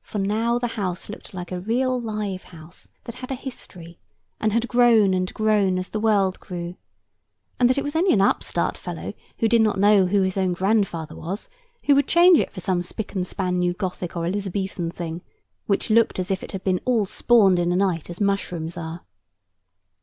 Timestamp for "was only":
7.84-8.14